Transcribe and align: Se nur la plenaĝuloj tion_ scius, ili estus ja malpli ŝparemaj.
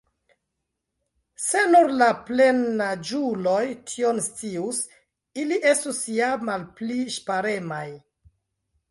Se 1.47 1.59
nur 1.73 1.91
la 1.97 2.05
plenaĝuloj 2.29 3.59
tion_ 3.91 4.21
scius, 4.27 4.79
ili 5.43 5.59
estus 5.73 5.99
ja 6.13 6.31
malpli 6.51 6.97
ŝparemaj. 7.17 7.85